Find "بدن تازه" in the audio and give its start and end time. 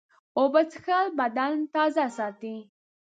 1.19-2.05